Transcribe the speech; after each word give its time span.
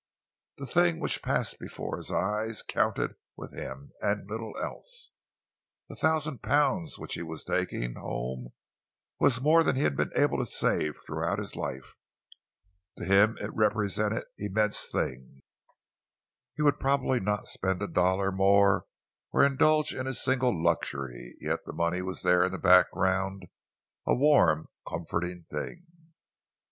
The 0.57 0.65
things 0.65 0.99
which 0.99 1.21
passed 1.21 1.59
before 1.59 1.97
his 1.97 2.09
eyes 2.09 2.63
counted 2.63 3.17
with 3.37 3.53
him, 3.53 3.91
and 4.01 4.27
little 4.27 4.55
else. 4.59 5.11
The 5.89 5.95
thousand 5.95 6.41
pounds 6.41 6.97
which 6.97 7.13
he 7.13 7.21
was 7.21 7.43
taking 7.43 7.93
home 7.93 8.53
was 9.19 9.41
more 9.43 9.63
than 9.63 9.75
he 9.75 9.83
had 9.83 9.95
been 9.95 10.09
able 10.15 10.39
to 10.39 10.45
save 10.47 10.97
throughout 11.05 11.37
his 11.37 11.55
life. 11.55 11.93
To 12.97 13.05
him 13.05 13.37
it 13.39 13.53
represented 13.53 14.23
immense 14.39 14.87
things. 14.89 15.39
He 16.55 16.63
would 16.63 16.79
probably 16.79 17.19
not 17.19 17.45
spend 17.45 17.83
a 17.83 17.87
dollar 17.87 18.31
more, 18.31 18.87
or 19.31 19.45
indulge 19.45 19.93
in 19.93 20.07
a 20.07 20.15
single 20.15 20.51
luxury, 20.63 21.37
yet 21.39 21.61
the 21.63 21.73
money 21.73 22.01
was 22.01 22.23
there 22.23 22.43
in 22.43 22.51
the 22.51 22.57
background, 22.57 23.43
a 24.07 24.15
warm, 24.15 24.67
comforting 24.83 25.43
thing. 25.43 25.85